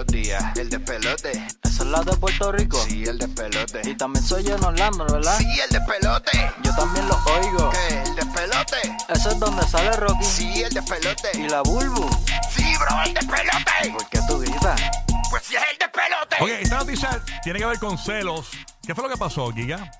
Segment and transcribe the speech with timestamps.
[0.00, 0.42] los días.
[0.56, 1.30] El despelote.
[1.62, 2.82] Esa es la de Puerto Rico.
[2.88, 3.82] Sí, el despelote.
[3.84, 5.36] Y también soy yo en Orlando, ¿verdad?
[5.38, 6.52] Sí, el despelote.
[6.62, 7.70] Yo también lo oigo.
[7.70, 8.02] ¿Qué?
[8.02, 8.76] El despelote.
[9.08, 10.24] Eso es donde sale Rocky.
[10.24, 11.28] Sí, el despelote.
[11.34, 12.08] Y la Bulbu.
[12.54, 13.90] Sí, bro, el despelote.
[13.92, 14.80] ¿Por qué tú gritas?
[15.28, 16.36] Pues sí, es el despelote.
[16.40, 18.48] Ok, esta noticia tiene que ver con celos.
[18.82, 19.90] ¿Qué fue lo que pasó, Giga?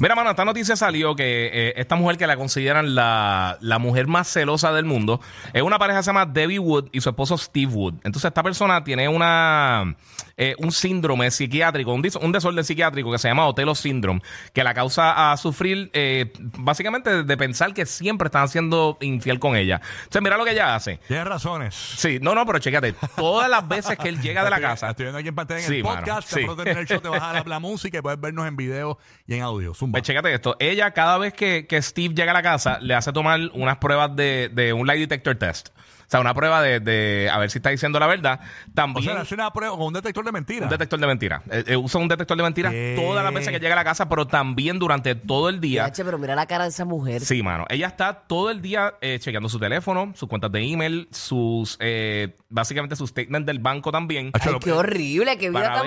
[0.00, 4.06] Mira, mano, esta noticia salió que eh, esta mujer que la consideran la, la mujer
[4.06, 5.20] más celosa del mundo
[5.52, 7.96] es una pareja que se llama Debbie Wood y su esposo Steve Wood.
[8.02, 9.94] Entonces, esta persona tiene una
[10.42, 14.22] eh, un síndrome psiquiátrico, un, un desorden psiquiátrico que se llama Otelo Syndrome,
[14.54, 19.54] que la causa a sufrir eh, básicamente de, pensar que siempre están siendo infiel con
[19.54, 19.82] ella.
[20.04, 20.98] Entonces, mira lo que ella hace.
[21.08, 21.74] Tienes razones.
[21.74, 25.04] Sí, no, no, pero chécate, todas las veces que él llega de la casa, Estoy
[25.04, 26.28] viendo aquí en pantalla en Sí, el mano, podcast.
[26.28, 26.36] sí.
[26.36, 28.56] Te puedo tener el show, te vas a la, la música y puedes vernos en
[28.56, 29.74] video y en audio.
[29.90, 29.96] Zumba.
[29.98, 30.56] Pues chécate esto.
[30.58, 34.14] Ella, cada vez que, que Steve llega a la casa, le hace tomar unas pruebas
[34.16, 35.68] de, de un lie detector test.
[35.68, 38.40] O sea, una prueba de, de a ver si está diciendo la verdad.
[38.42, 40.64] o También sea, le hace una prueba con un detector de mentiras.
[40.64, 41.42] un detector de mentiras.
[41.48, 42.94] Eh, eh, usa un detector de mentiras ¿Qué?
[42.98, 45.86] todas las veces que llega a la casa, pero también durante todo el día.
[45.86, 47.20] Yache, pero mira la cara de esa mujer.
[47.20, 47.64] Sí, mano.
[47.68, 52.34] Ella está todo el día eh, chequeando su teléfono, sus cuentas de email, sus eh,
[52.48, 54.32] básicamente sus statements del banco también.
[54.32, 55.82] Ay, qué horrible, qué vida Para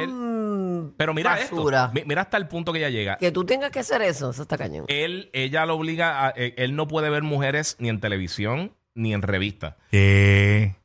[0.98, 1.86] Pero mira basura.
[1.86, 1.94] esto.
[1.94, 3.18] Mi- Mira hasta el punto que ella llega.
[3.18, 4.86] Que tú tengas que hacer eso, eso está cañón.
[4.88, 9.14] Él, ella lo obliga a, eh, él no puede ver mujeres ni en televisión ni
[9.14, 9.78] en revista.
[9.92, 10.76] ¿Qué?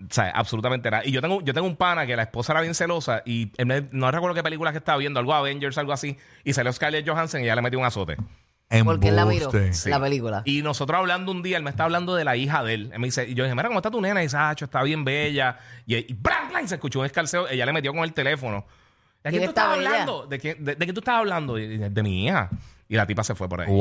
[0.00, 1.04] O sea, absolutamente nada.
[1.06, 3.66] Y yo tengo, yo tengo un pana que la esposa era bien celosa y él
[3.66, 7.08] me- no recuerdo qué película que estaba viendo, algo Avengers, algo así, y salió Scarlett
[7.08, 8.16] Johansson y ella le metió un azote.
[8.84, 9.90] Porque él la miró, Embuste.
[9.90, 10.42] La película.
[10.46, 12.90] Y nosotros hablando un día, él me está hablando de la hija de él.
[12.92, 14.20] Él me dice, y yo dije, mira, ¿cómo está tu nena?
[14.22, 15.58] Y dice, "Acho, está bien bella.
[15.84, 16.66] Y, y ¡bran, blan!
[16.66, 17.46] se escuchó un escalceo.
[17.48, 18.64] Ella le metió con el teléfono.
[19.24, 20.26] ¿De ¿Quién tú está estás hablando?
[20.26, 21.58] ¿De, quién- de, de qué tú estás hablando?
[21.58, 22.50] Y de mi hija.
[22.88, 23.68] Y la tipa se fue por ahí.
[23.68, 23.78] ¡Wow!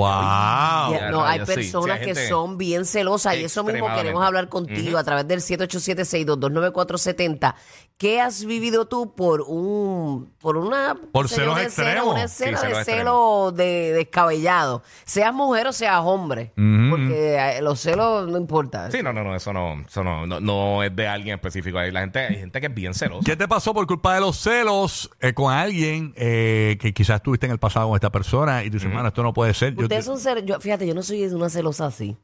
[0.94, 3.94] Ya, no, hay sí, personas sí, hay que gente- son bien celosas y eso mismo
[3.94, 7.56] queremos hablar contigo a través del 787-622-9470.
[7.98, 12.14] ¿Qué has vivido tú por un por una Por celos de celo, extremos.
[12.16, 14.82] una Sí, celo celos de de descabellado?
[15.06, 18.90] Seas mujer o seas hombre, porque eh, los celos no importa.
[18.92, 21.78] Sí, no, no, no, eso no, eso no, no, no es de alguien específico.
[21.78, 23.22] Hay, la gente, hay gente que es bien celosa.
[23.23, 27.45] ¿Qué te pasó por culpa de los celos eh, con alguien eh, que quizás estuviste
[27.45, 29.74] en el pasado con esta persona y tú dices, hermano, esto no puede ser?
[29.76, 32.16] Yo- Ustedes son celos, yo, fíjate, yo no soy una celosa así.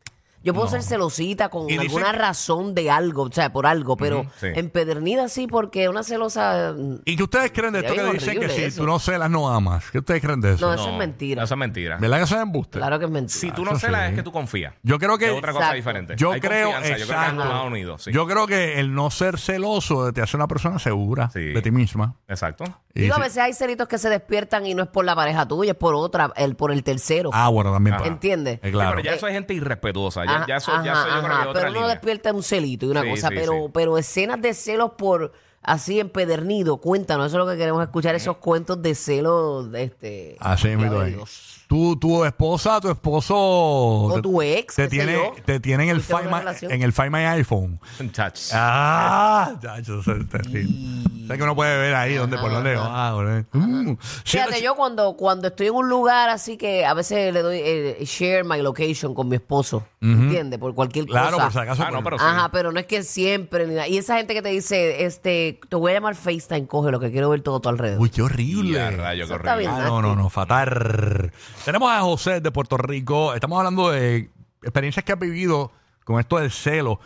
[0.43, 3.65] Yo puedo ser celosita con Y dicen alguna que- razón de algo, o sea, por
[3.65, 4.47] algo, pero Ujú, sí.
[4.55, 6.73] empedernida sí, porque una celosa.
[6.77, 8.81] mm, ¿Y qué ustedes creen de esto que dicen que horrible si eso.
[8.81, 9.91] tú no celas no amas?
[9.91, 10.65] ¿Qué ustedes creen de eso?
[10.67, 11.43] No, eso es mentira.
[11.43, 11.97] Eso es mentira.
[11.99, 12.77] ¿Verdad que eso es embuste?
[12.79, 13.39] Claro que es mentira.
[13.39, 14.09] Si tú no Eso celas sí.
[14.11, 14.73] es que tú confías.
[14.83, 15.75] Yo creo que es otra cosa Exacto.
[15.75, 16.13] diferente.
[16.17, 17.69] Yo Hay creo, confianza, yo creo que exacto.
[17.93, 18.01] más.
[18.03, 18.11] Sí.
[18.13, 21.39] Yo creo que el no ser celoso te hace una persona segura Sí.
[21.41, 22.15] de ti misma.
[22.27, 22.63] Exacto.
[22.93, 25.47] Y Digo, a veces hay celitos que se despiertan y no es por la pareja
[25.47, 27.29] tuya, es por otra, el, por el tercero.
[27.33, 27.95] Ah, bueno, también.
[27.95, 28.07] Ajá.
[28.07, 28.59] ¿Entiendes?
[28.63, 28.91] Eh, claro.
[28.91, 30.23] Sí, pero ya eso es gente irrespetuosa.
[30.27, 31.79] Ya, Ajá, ya eso, ya ajá, eso yo creo que ajá, es otra Pero uno
[31.79, 31.93] línea.
[31.95, 33.71] despierta un celito y una Sí, cosa, sí, pero, sí.
[33.73, 35.31] pero escenas de celos por
[35.63, 40.37] así empedernido, cuéntanos, eso es lo que queremos escuchar, esos cuentos de celos de este.
[40.39, 41.13] Así mismo ahí.
[41.13, 41.65] Dios.
[41.67, 43.35] Tu, tu esposa, tu esposo.
[43.37, 45.33] O tu ex, Te qué sé tiene, yo.
[45.45, 46.71] te tiene en el, Tuviste una Find My, relación.
[46.71, 47.79] en el Find My iPhone.
[47.99, 48.51] Muchachos.
[48.53, 51.03] Ah, chacho, eso es terrible.
[51.27, 53.43] Sabes que uno puede ver ahí donde por dónde va.
[53.51, 53.95] Mm.
[54.23, 57.97] Fíjate, yo cuando, cuando estoy en un lugar así que a veces le doy eh,
[58.05, 60.57] share my location con mi esposo, ¿entiendes?
[60.59, 61.43] Por cualquier Claro, cosa.
[61.43, 61.83] por si acaso.
[61.85, 62.23] Ah, no, pero sí.
[62.25, 63.89] Ajá, pero no es que siempre ni nada.
[63.89, 67.11] Y esa gente que te dice, este, te voy a llamar FaceTime, coge lo que
[67.11, 67.99] quiero ver todo a tu alrededor.
[68.01, 68.81] Uy, qué Y horrible.
[68.81, 69.73] a rayo, Eso qué está horrible.
[69.73, 69.83] bien.
[69.85, 71.33] Ah, no, no, no, fatal.
[71.65, 73.33] Tenemos a José de Puerto Rico.
[73.33, 74.29] Estamos hablando de
[74.61, 75.71] experiencias que has vivido
[76.03, 76.99] con esto del celo.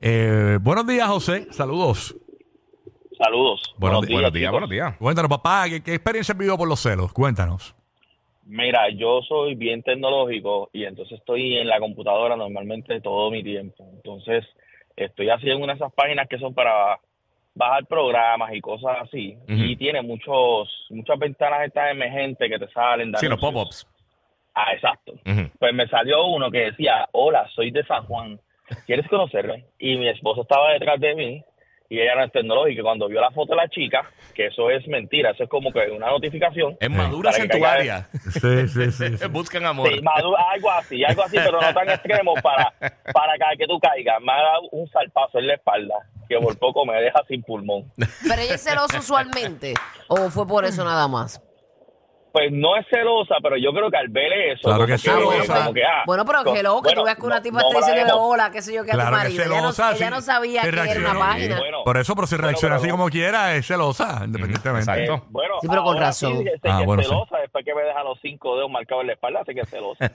[0.00, 1.46] Eh, buenos días, José.
[1.52, 2.16] Saludos.
[3.16, 3.74] Saludos.
[3.78, 4.52] Buenos, días, buenos días, chicos.
[4.52, 4.96] buenos días.
[4.96, 7.12] Cuéntanos, papá, ¿qué, qué experiencia has vivido por los celos?
[7.12, 7.74] Cuéntanos.
[8.44, 13.84] Mira, yo soy bien tecnológico y entonces estoy en la computadora normalmente todo mi tiempo.
[13.92, 14.44] Entonces,
[14.96, 16.98] estoy así en una de esas páginas que son para
[17.54, 19.36] bajar programas y cosas así.
[19.48, 23.12] Y tiene muchos muchas ventanas estas emergentes que te salen.
[23.18, 23.86] Sí, los pop-ups.
[24.60, 25.12] Ah, exacto.
[25.60, 28.40] Pues me salió uno que decía, hola, soy de San Juan,
[28.86, 29.66] ¿quieres conocerme?
[29.78, 31.44] Y mi esposo estaba detrás de mí
[31.88, 32.80] y ella no es tecnológica.
[32.80, 35.72] Y Cuando vio la foto de la chica, que eso es mentira, eso es como
[35.72, 36.76] que una notificación.
[38.32, 38.40] Es.
[38.42, 39.26] Sí, sí, sí.
[39.30, 39.88] Buscan amor.
[39.90, 42.72] Sí, madu- algo así, algo así, pero no tan extremo para,
[43.12, 44.20] para cada que tú caigas.
[44.20, 45.94] Me ha dado un salpazo en la espalda
[46.28, 47.90] que por poco me deja sin pulmón.
[47.96, 49.74] Pero ella es celosa usualmente.
[50.08, 51.40] ¿O fue por eso nada más?
[52.38, 55.30] Pues no es celosa, pero yo creo que al ver eso, Claro que es bueno,
[55.32, 55.54] celosa.
[55.60, 57.86] como que, ah, bueno, pero que bueno, tú veas que una no- tipa no está
[57.90, 59.42] diciendo hola, qué sé yo, que a tu Claro que marido.
[59.42, 60.04] es Ella no, ella sí.
[60.10, 61.58] no sabía Que que era una página.
[61.58, 65.04] Bueno, Por eso, pero si reacciona pero- así como quiera, es celosa, independientemente.
[65.04, 66.38] Eh, bueno, Sí, pero con razón.
[66.38, 67.08] Sí, que- Ah, que es bueno, sí.
[67.08, 69.68] celosa, después que me deja los cinco dedos marcados en la espalda, así que es
[69.70, 69.98] celoso.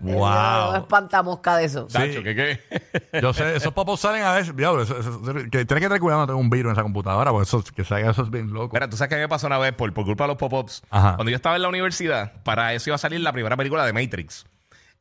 [0.00, 0.72] Wow.
[0.72, 1.86] No espantamosca de eso.
[1.86, 3.20] Tacho, ¿qué qué?
[3.20, 4.54] Yo sé, esos popos salen a veces.
[4.56, 6.82] Diablo, eso- eso- eso- que tienes que tener cuidado, no tengo un virus en esa
[6.82, 8.70] computadora, porque eso, que salga eso es bien loco.
[8.74, 10.82] Mira, tú sabes que me pasó una vez por, por culpa de los pop-ups.
[10.90, 11.14] Ajá.
[11.16, 13.92] Cuando yo estaba en la universidad, para eso iba a salir la primera película de
[13.92, 14.44] Matrix.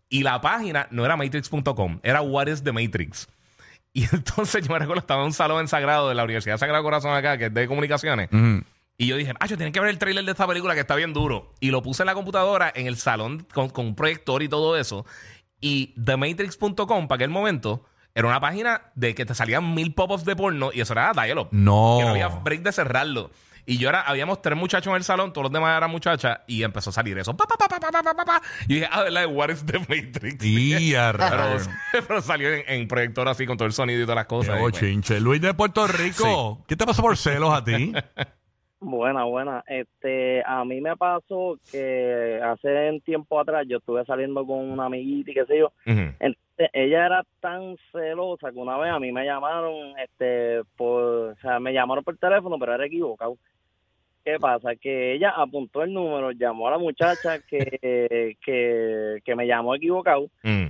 [0.09, 3.27] Y la página no era matrix.com, era What is the Matrix.
[3.93, 6.83] Y entonces yo me recuerdo, estaba en un salón en Sagrado de la Universidad Sagrado
[6.83, 8.29] Corazón acá, que es de comunicaciones.
[8.31, 8.63] Ujú.
[9.01, 10.93] Y yo dije, ah, yo tenía que ver el tráiler de esta película que está
[10.93, 11.55] bien duro.
[11.59, 14.77] Y lo puse en la computadora, en el salón, con, con un proyector y todo
[14.77, 15.07] eso.
[15.59, 17.83] Y TheMatrix.com, para aquel momento,
[18.13, 21.47] era una página de que te salían mil pop-ups de porno y eso era dial-up.
[21.49, 21.95] No.
[21.97, 23.31] Que no había break de cerrarlo.
[23.65, 26.61] Y yo era, habíamos tres muchachos en el salón, todos los demás eran muchachas, y
[26.61, 27.35] empezó a salir eso.
[27.35, 28.41] Pa, pa, pa, pa, pa, pa, pa, pa.
[28.67, 29.25] Y dije, ah, ¿verdad?
[29.31, 30.45] What is the Matrix?
[30.45, 31.57] Y a pero,
[32.07, 34.57] pero salió en, en proyector así con todo el sonido y todas las Qué cosas.
[34.57, 35.19] Y, pues, bochinche.
[35.19, 37.93] Luis de Puerto Rico, ¿qué te pasó por celos a ti?
[38.83, 39.63] Buena, buena.
[39.67, 44.85] Este, a mí me pasó que hace un tiempo atrás yo estuve saliendo con una
[44.87, 45.71] amiguita y qué sé yo.
[45.85, 46.37] Entonces,
[46.73, 51.59] ella era tan celosa que una vez a mí me llamaron, este, por, o sea,
[51.59, 53.37] me llamaron por teléfono, pero era equivocado.
[54.25, 54.75] ¿Qué pasa?
[54.75, 60.27] Que ella apuntó el número, llamó a la muchacha que, que, que me llamó equivocado.
[60.41, 60.65] Mm.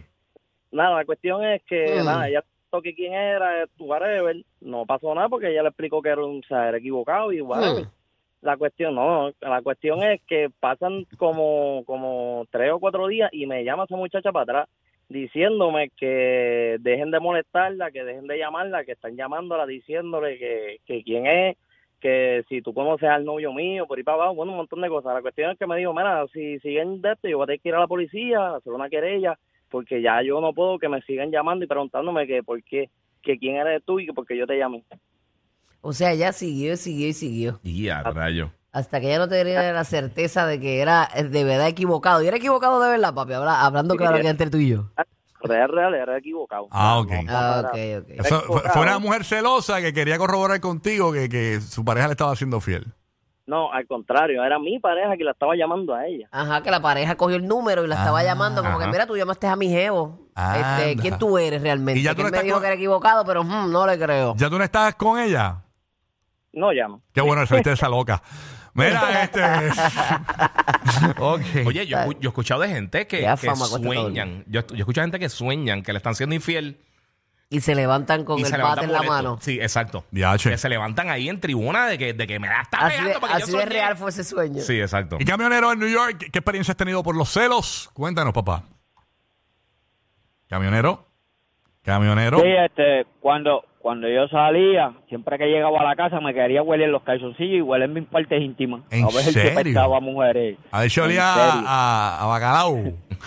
[0.74, 2.06] Nada, la cuestión es que, Mm.
[2.06, 2.44] nada, ella
[2.84, 4.36] que quién era, whatever.
[4.62, 7.42] No pasó nada porque ella le explicó que era, un, o sea, era equivocado y
[7.42, 7.84] whatever.
[7.86, 8.01] Mm.
[8.42, 13.46] La cuestión, no, la cuestión es que pasan como, como tres o cuatro días y
[13.46, 14.70] me llama esa muchacha para atrás
[15.10, 21.04] diciéndome que dejen de molestarla, que dejen de llamarla, que están llamándola diciéndole que, que
[21.04, 21.58] quién es,
[22.00, 24.90] que si tú conoces al novio mío, por ahí para abajo, bueno, un montón de
[24.90, 25.14] cosas.
[25.14, 27.60] La cuestión es que me dijo, mira, si siguen de esto, yo voy a tener
[27.60, 29.38] que ir a la policía, hacer una querella,
[29.70, 32.90] porque ya yo no puedo que me sigan llamando y preguntándome que por qué,
[33.22, 34.84] que quién eres tú y que por qué yo te llamé.
[35.82, 37.60] O sea, ella siguió y siguió y siguió.
[37.64, 38.52] Y a rayo.
[38.72, 42.22] Hasta que ella no tenía la certeza de que era de verdad equivocado.
[42.24, 43.34] Y era equivocado de verdad, papi.
[43.34, 44.86] Habla- hablando claro que entre tú y yo.
[45.44, 46.68] Real, real, era equivocado.
[46.72, 47.12] Ah, ok.
[47.28, 48.06] Ah, no, ok, era- ok.
[48.10, 52.12] Eso fue, fue una mujer celosa que quería corroborar contigo que, que su pareja le
[52.14, 52.86] estaba haciendo fiel.
[53.48, 56.30] No, al contrario, era mi pareja que la estaba llamando a ella.
[56.32, 59.18] Ajá, que la pareja cogió el número y la estaba llamando como que, mira, tú
[59.18, 60.30] llamaste a mi jevo.
[60.38, 60.96] Este.
[61.02, 62.00] ¿Quién tú eres realmente?
[62.00, 63.98] Y ya tú él me estás dijo con- que era equivocado, pero mm, no le
[64.00, 64.36] creo.
[64.38, 65.58] ¿Ya tú no estás con ella?
[66.54, 67.00] No llama.
[67.14, 68.22] Qué bueno, saliste de esa loca.
[68.74, 69.42] Mira, este.
[71.20, 71.42] ok.
[71.68, 73.94] Oye, yo, yo he escuchado de gente que, Ya que fama cuesta todo.
[74.04, 74.44] sueñan.
[74.48, 76.80] Yo, yo he escuchado gente que sueñan que le están siendo infiel
[77.50, 79.38] Y se levantan con y el se bate levantan en la mano.
[79.42, 80.06] Sí, exacto.
[80.12, 80.50] Diache.
[80.52, 83.14] Que se levantan ahí en tribuna de que, de que me la está Así pegando
[83.14, 83.66] de, porque yo así de soñé.
[83.74, 84.62] real fue ese sueño.
[84.62, 85.18] Sí, exacto.
[85.20, 87.90] Y camionero en New York, ¿qué experiencia has tenido por los celos?
[87.94, 88.64] Cuéntanos, papá.
[90.48, 91.08] Camionero.
[91.84, 92.40] Camionero.
[92.40, 96.90] Sí, este, cuando, cuando yo salía, siempre que llegaba a la casa me quería hueler
[96.90, 98.82] los calzoncillos y hueler mis partes íntimas.
[98.92, 99.56] ¿En a ver si serio?
[99.56, 100.58] pescaba mujeres.
[100.72, 102.76] A ver si olía a, a, a bacalao.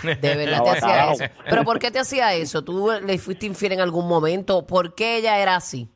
[0.03, 1.23] De verdad te hacía eso.
[1.49, 2.63] Pero ¿por qué te hacía eso?
[2.63, 4.65] ¿Tú le fuiste infiel en algún momento?
[4.65, 5.89] ¿Por qué ella era así?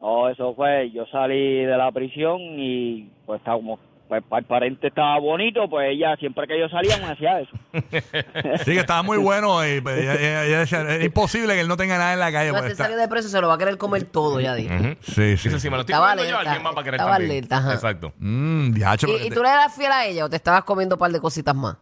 [0.00, 4.88] No, eso fue, yo salí de la prisión y pues estaba como, pues el parente
[4.88, 7.50] estaba bonito, pues ella siempre que yo salía me hacía eso.
[8.64, 9.66] Sí, que estaba muy bueno.
[9.66, 12.32] Y, pues, ella- ella- ella decía, es imposible que él no tenga nada en la
[12.32, 12.50] calle.
[12.50, 14.54] Cuando porque te está- sale de preso se lo va a querer comer todo, ya
[14.54, 14.74] dije.
[14.74, 14.96] Ujú.
[15.02, 15.48] Sí, sí.
[15.48, 17.10] Dice, si me lo estoy Estaba comiendo yo, alerta, alguien más va a querer estaba
[17.12, 17.30] también.
[17.32, 17.74] alerta, ajá.
[17.74, 18.12] Exacto.
[18.18, 20.64] Mm, diache, pero ¿Y, y que tú le eras fiel a ella o te estabas
[20.64, 21.76] comiendo un par de cositas más?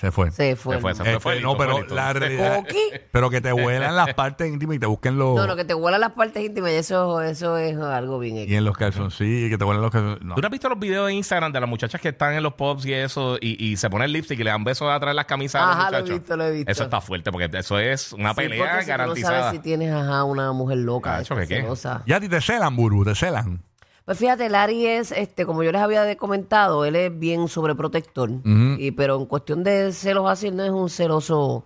[0.00, 0.30] Se fue.
[0.30, 0.74] Se fue.
[0.76, 1.08] Se fue, se fue.
[1.12, 1.94] Este, fue listo, no, pero fue listo.
[1.94, 2.56] la realidad.
[2.56, 2.78] ¿Coqui?
[3.12, 5.34] Pero que te vuelan las partes íntimas y te busquen los.
[5.36, 8.42] No, no, que te huelan las partes íntimas y eso, eso es algo bien Y
[8.42, 8.54] X.
[8.56, 10.24] en los calzoncillos, y que te vuelan los calzoncillos.
[10.24, 10.34] No.
[10.34, 12.54] ¿Tú no has visto los videos de Instagram de las muchachas que están en los
[12.54, 15.26] pops y eso y, y se ponen lipstick y le dan besos atrás de las
[15.26, 16.20] camisas a los Ajá, lo he muchachos?
[16.20, 16.72] visto, lo he visto.
[16.72, 19.40] Eso está fuerte porque eso es una Sí, pelea si tú no garantizada.
[19.42, 21.18] sabes si tienes ajá, una mujer loca.
[21.18, 21.60] Cacho, ¿que qué?
[21.62, 22.02] celosa.
[22.06, 23.62] Y a ti te celan, Buru, te celan.
[24.04, 28.30] Pues fíjate, Larry es, este, como yo les había comentado, él es bien sobreprotector.
[28.30, 28.76] Ujú.
[28.78, 31.64] y, pero en cuestión de celos así, él no es un celoso.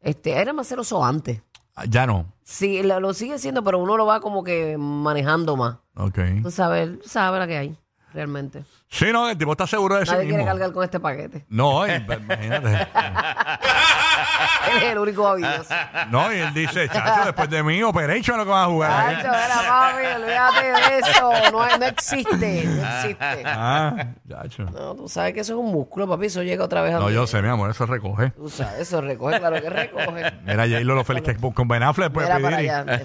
[0.00, 1.42] Este, era más celoso antes.
[1.74, 2.32] Ah, Ya no.
[2.44, 5.78] Sí, lo, lo sigue siendo, pero uno lo va como que manejando más.
[5.96, 6.18] Ok.
[6.42, 7.78] Tú sabes, él sabe la que hay,
[8.14, 8.64] realmente.
[8.88, 10.52] Sí, no, el tipo está seguro de sí Nadie quiere mismo.
[10.52, 11.44] cargar con este paquete.
[11.48, 12.86] No, y- imagínate.
[14.70, 15.64] Él es el único aviso.
[16.10, 18.90] No, y él dice, chacho, después de mí, Operation lo que van a jugar.
[19.08, 19.16] ahí".
[19.16, 21.32] Chacho, era papi, olvídate de eso.
[21.52, 23.42] No, no existe, no existe.
[23.46, 23.94] Ah,
[24.28, 24.64] chacho.
[24.64, 26.26] No, tú sabes que eso es un músculo, papi.
[26.26, 28.30] Eso llega otra vez a No, yo sé, mi amor, eso recoge.
[28.30, 30.32] Tú sabes, eso recoge, claro que recoge.
[30.44, 32.70] Mira, J-Lo lo feliz que es con Ben Affleck puede Mira para pedir.
[32.70, 32.84] allá.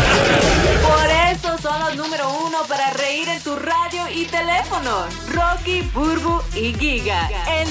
[0.82, 5.06] Por eso son los número uno para reír en tu radio y teléfono.
[5.28, 7.28] Rocky, Burbu y Giga.
[7.48, 7.70] El.